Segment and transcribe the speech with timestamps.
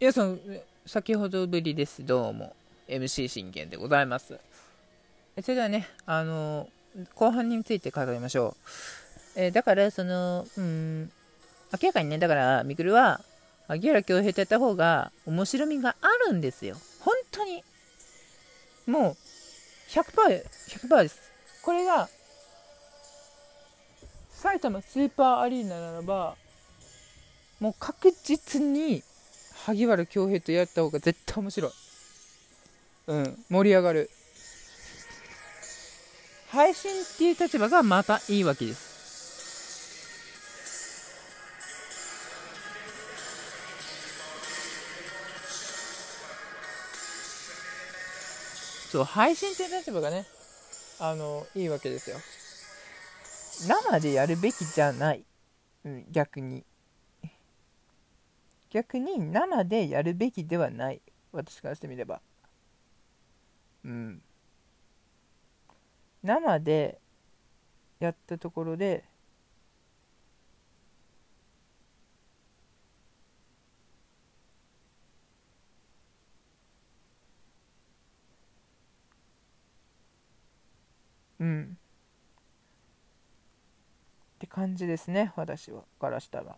[0.00, 0.38] 皆さん、
[0.86, 2.06] 先ほどぶりです。
[2.06, 2.54] どうも。
[2.86, 4.38] MC 信玄でございます。
[5.42, 6.68] それではね、あの、
[7.16, 8.54] 後半について語りましょ
[9.36, 9.40] う。
[9.40, 11.10] えーだから、その、うん、
[11.82, 13.20] 明らかにね、だから、みくるは、
[13.66, 16.76] 萩原恭平とやった方が面白みがあるんですよ。
[17.00, 17.64] 本当に。
[18.86, 19.16] もう、
[19.90, 20.44] 100%、
[20.86, 21.18] 100%です。
[21.64, 22.08] これが、
[24.30, 26.36] 埼玉スーパーアリーナならば、
[27.58, 29.02] もう確実に
[29.68, 31.72] 萩原恭平とやった方が絶対面白い。
[33.08, 34.10] うん、盛り上がる。
[36.48, 38.88] 配信っていう立場がまたいいわけです。
[48.90, 50.24] そう、配信っていう立場がね、
[50.98, 52.16] あの、いいわけですよ。
[53.68, 55.26] 生でやるべきじゃない。
[55.84, 56.64] うん、逆に。
[58.70, 61.00] 逆に生でやるべきではない。
[61.32, 62.20] 私からしてみれば。
[63.84, 64.22] うん。
[66.22, 67.00] 生で
[68.00, 69.04] やったところで
[81.40, 81.78] うん。
[84.36, 85.32] って感じですね。
[85.36, 86.56] 私はからしたら。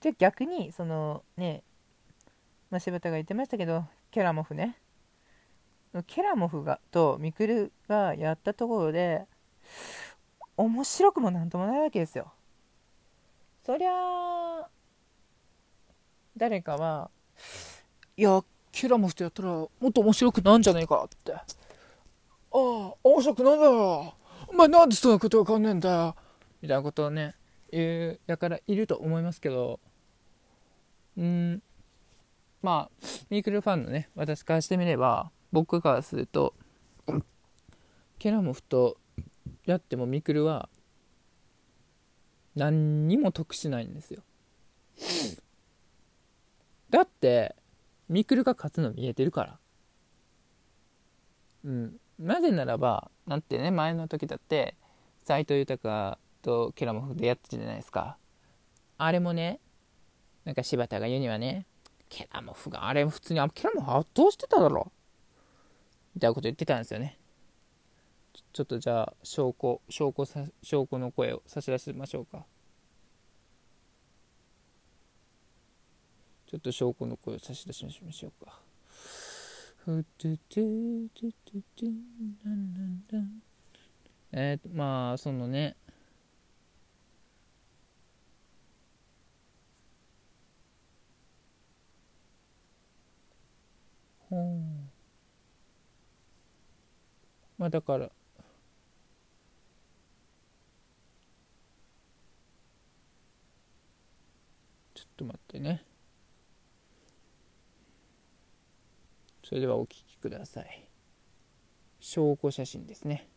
[0.00, 1.62] じゃ逆にそのね、
[2.70, 4.78] まあ、柴田が言ってましたけどケラモフね。
[6.06, 9.26] ケラモフがとミクルがやったところで
[10.56, 12.32] 面白くもなんともないわけですよ。
[13.66, 14.68] そりゃ
[16.36, 17.10] 誰かは
[18.16, 18.42] いや
[18.72, 21.34] ケラモフとやったらもっと面白くなんじゃねえかって。
[21.34, 21.42] あ
[22.52, 22.58] あ
[23.02, 24.14] 面白くなんだよ。
[24.48, 26.16] お前なんでそんなことわかんねえんだよ。
[26.62, 27.34] みたいなことをね
[27.70, 29.78] 言うやからいると思いますけど。
[31.16, 31.62] うん。
[32.62, 36.54] まあミークルファンのね私からしてみれば僕からすると
[38.18, 38.98] ケラモフと
[39.64, 40.68] やってもミクルは
[42.54, 44.22] 何にも得しないんですよ。
[46.90, 47.54] だって
[48.08, 49.58] ミクルが勝つの見えてるから。
[51.64, 51.96] うん。
[52.18, 54.74] なぜならばなんてね前の時だって
[55.24, 58.18] 斎藤豊とケラモフでやってたじゃないですか。
[58.98, 59.60] あれもね
[60.50, 61.64] なんか柴田が言うにはね
[62.08, 64.90] ケラモフがあれ普通にあケラモフ圧倒してただろ。
[66.12, 67.20] みたいなこと言ってたんですよね。
[68.52, 72.44] ちょっとじゃあ証拠証拠さ証拠の声を差し出しましょうか。
[76.48, 78.60] ちょっと証拠の声を差し出しましょうか。
[84.32, 85.76] えー、とまあそのね
[94.30, 94.90] うん。
[97.58, 98.10] まあだから
[104.94, 105.84] ちょっと待ってね。
[109.44, 110.88] それではお聞きください。
[111.98, 113.28] 証拠写真ですね。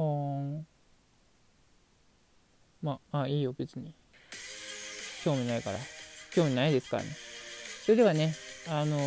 [0.00, 0.66] はーん。
[2.82, 3.94] まああいいよ別に。
[5.22, 5.78] 興味ないから。
[6.32, 7.10] 興味ないですからね。
[7.84, 8.34] それではね
[8.68, 8.98] あの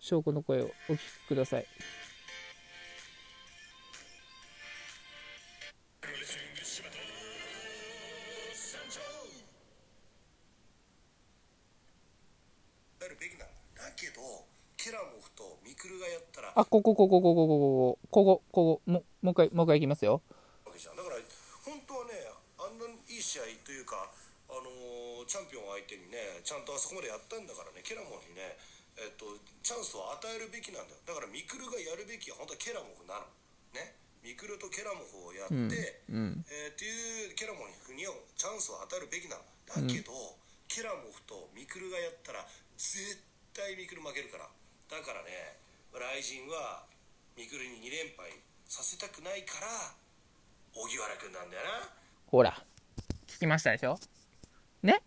[0.00, 1.66] 証拠の声をお聞きください。
[13.00, 13.46] やるべきなんだ。
[13.84, 14.20] だけど
[14.76, 16.52] ケラモフとミクルがやったら。
[16.54, 20.20] あここここここここここここももう一回もう一回いきますよ。
[20.68, 21.16] だから
[21.64, 22.12] 本当はね
[22.60, 24.12] あんないい試合というか、
[24.52, 28.60] あのーチャンピオン相手にねちゃんとあそこまでやったんだからねケラモフにね、
[29.00, 29.24] えっと、
[29.64, 31.00] チャンスを与えるべきなんだよ。
[31.08, 33.24] だからミクルがやるべきは本当はケラモフなの。
[33.72, 33.96] ね。
[34.20, 39.44] ミクルとケラモフをやって、うんえーっていうケラモフにはチャンスを与えるべきなの。
[39.64, 40.12] だけど、
[40.68, 42.44] ケラモフとミクルがやったら
[42.76, 43.16] 絶
[43.56, 44.44] 対ミクル負けるから。
[44.44, 45.56] だからね
[45.96, 46.84] 雷神は
[47.36, 48.30] ミクルに2連敗
[48.74, 49.68] させたくないから
[50.74, 51.68] 荻原君なんだよな。
[52.26, 52.60] ほら
[53.28, 54.00] 聞きましたでしょ？
[54.82, 55.00] ね？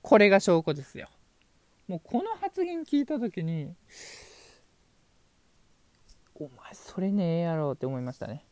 [0.00, 1.10] これが証拠ですよ。
[1.86, 3.74] もうこの発言聞いた時に
[6.34, 8.42] お前それねえやろうって思いましたね。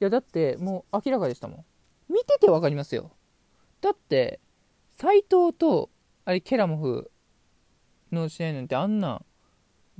[0.00, 1.64] いやだってもう明らかでしたもん。
[2.10, 3.10] 見てて分かりますよ。
[3.82, 4.40] だって
[4.96, 5.90] 斎藤と
[6.24, 7.10] あれケラモフ
[8.10, 9.20] の試合なんてあんな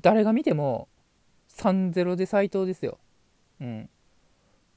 [0.01, 0.89] 誰が見ても
[1.57, 2.99] 3-0で斎藤ですよ。
[3.61, 3.89] うん。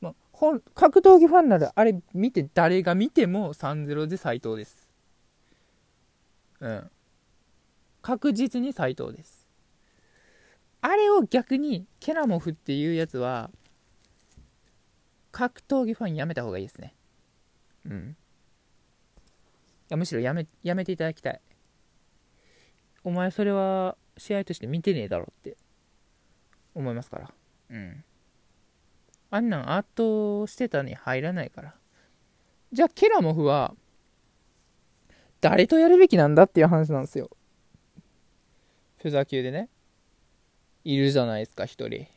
[0.01, 4.89] まあ、本格闘技ファンならあれ見て誰が見ても3-0で斎藤です。
[6.61, 6.91] うん。
[8.01, 9.47] 確実に斎藤です。
[10.81, 13.51] あれを逆にケラモフっていうやつは
[15.31, 16.95] 格闘技ファンやめた方がいいですね。
[17.85, 18.15] うん。
[19.89, 21.41] いやむしろやめやめていただきたい。
[23.03, 25.57] お前それは試合として見てねえだろって。
[26.75, 27.31] 思いますから。
[27.71, 28.03] うん。
[29.31, 31.75] あんなん圧倒してたに入らないから。
[32.71, 33.75] じゃあケラモフは
[35.41, 37.29] 誰とやるべきなんだっていう話なんですよ。
[38.97, 39.69] フェザー級でね。
[40.83, 42.07] いるじゃないですか一人。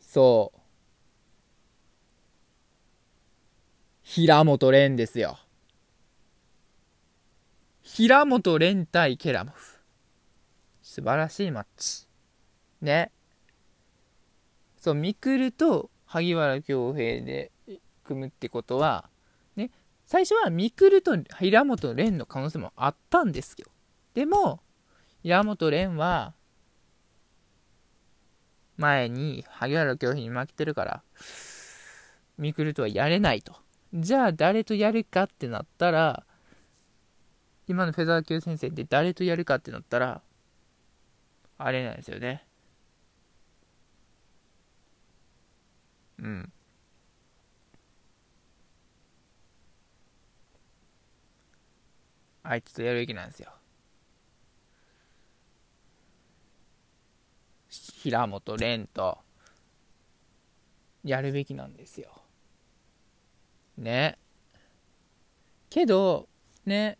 [0.00, 0.60] そう。
[4.02, 5.38] 平本蓮ですよ。
[7.82, 9.78] 平本蓮対ケラモフ。
[10.82, 12.07] 素晴らしいマッチ
[12.80, 13.10] ね。
[14.78, 17.50] そうミクルと萩原恭平で
[18.04, 19.10] 組むってことは
[19.56, 19.70] ね
[20.06, 23.66] 最初はミクルと平本蓮の可能性もあったんですよ。
[24.14, 24.60] でも
[25.22, 26.34] 平本蓮は
[28.76, 31.02] 前に萩原恭平に負けてるから
[32.38, 33.56] ミクルとはやれないと。
[33.92, 36.24] じゃあ誰とやるかってなったら
[37.66, 40.22] 今のフェザー級先生って誰とやるかってなったら
[41.58, 42.47] あれなんですよね。
[46.28, 46.52] うん。
[52.42, 53.50] あいつとやるべきなんですよ。
[57.68, 59.18] 平本蓮と
[61.02, 62.10] やるべきなんですよ。
[63.78, 64.18] ね。
[65.70, 66.28] けど
[66.66, 66.98] ね。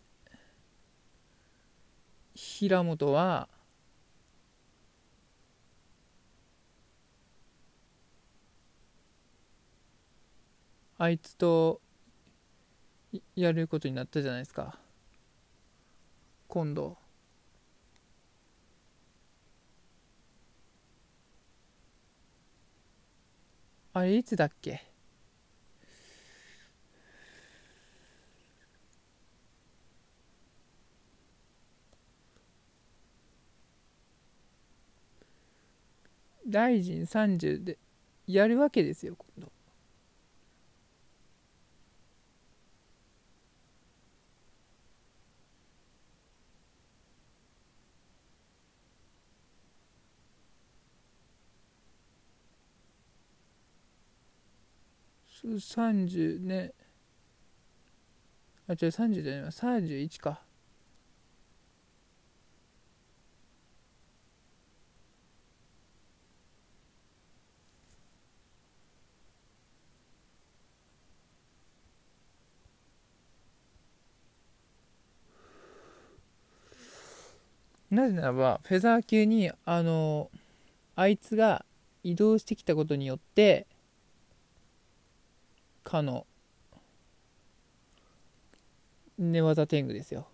[2.33, 3.47] 平本は
[11.01, 11.79] あいつと
[13.33, 14.77] やることになったじゃないですか。
[16.49, 16.97] 今度。
[23.93, 24.83] あれいつだっけ？
[36.45, 37.77] 大臣30で
[38.27, 39.58] やるわけですよ今度。
[55.47, 56.73] 30ね。
[58.67, 60.41] あ違う30じゃない31か。
[77.91, 80.29] なぜならばフェザー級にあの
[80.95, 81.65] あいつが
[82.03, 83.65] 移動してきたことによって
[85.89, 86.27] かの。
[89.17, 90.27] 寝技天狗ですよ。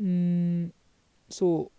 [0.00, 0.72] うん。
[1.30, 1.73] そう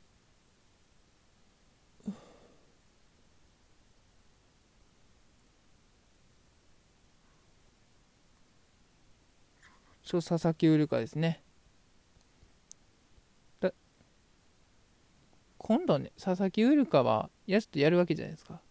[10.05, 11.41] そう佐々木ウルカですね。
[15.57, 18.62] 今度ね佐々木ウルカはやつとやるわけじゃないですか。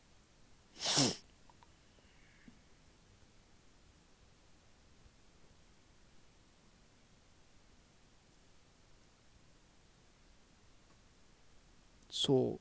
[12.11, 12.61] そ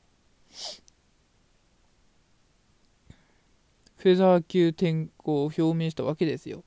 [3.96, 6.64] フェザー級転向を表明したわけですよ。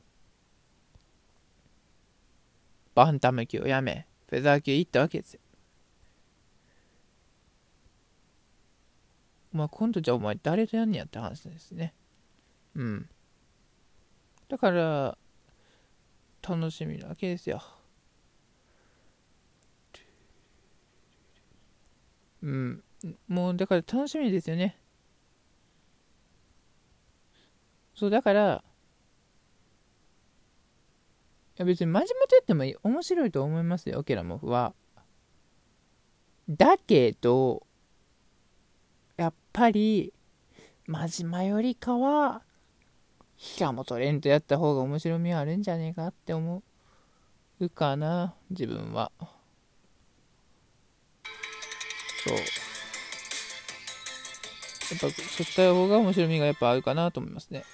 [2.98, 5.40] バンタム級をやめ、フェザー級行ったわけですよ。
[9.54, 11.94] まあ、今度じゃあお前誰とやんねやって話ですね。
[12.74, 13.08] うん。
[14.50, 15.16] だから、
[16.42, 17.62] 楽しみなわけですよ。
[22.42, 22.84] うん。
[23.28, 24.76] もうだから楽しみですよね。
[27.94, 28.64] そうだから、
[31.58, 34.74] や別に真面目と言っても面白いと思いますよ、ケラモフは。
[36.50, 37.66] だけど、
[39.18, 40.14] やっぱり、
[40.86, 42.42] 真島よりかは、
[43.36, 46.64] 平本蓮とやった方が面白みはあるんじゃねえかって思
[47.60, 49.12] うかな、自分は。
[52.24, 52.38] そう。
[52.38, 52.42] や
[54.96, 57.66] っぱ、そった方が面白みがやっぱあるかなと思いますね。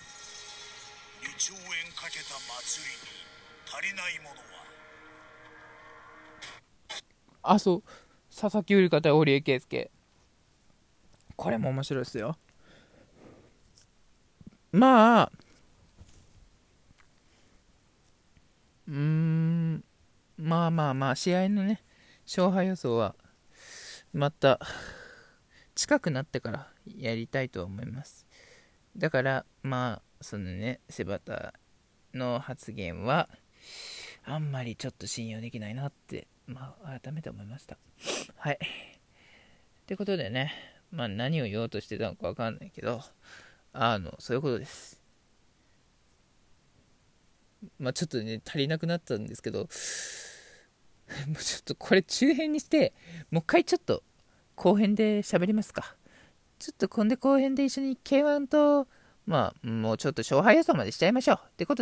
[3.84, 4.36] 足りないものは
[7.42, 7.84] あ、そう。
[8.34, 9.92] 佐々木売り方堀江圭介。
[11.36, 12.38] これも面白いですよ。
[14.72, 15.32] まあ、
[18.88, 19.84] うん、
[20.38, 21.84] まあまあまあ、試合のね、
[22.26, 23.16] 勝敗予想は、
[24.14, 24.62] また、
[25.76, 28.26] 近くなってからやりたいと思います。
[28.96, 31.54] だから、まあ、そのね、柴田
[32.14, 33.28] の発言は、
[34.26, 37.78] あんまりちょっと信用できないなって、まあ、改めて思いました。
[38.38, 38.60] はい。
[38.62, 40.54] ってことでね、
[40.92, 43.02] まあ何を言おうとしてたのかわかんないけど、
[43.74, 45.02] あの、そういうことです。
[47.80, 49.68] まあちょっとね、足りなくなったんですけど、
[51.28, 52.94] もうちょっとこれ中編にして、
[53.32, 54.04] もう一回ちょっと
[54.56, 55.96] 後編で喋りますか。
[56.60, 58.88] ちょっとこんで後編で一緒に K1 と、
[59.26, 61.40] まあもうちょっと勝敗予想までしちゃいましょう。
[61.44, 61.82] ってこと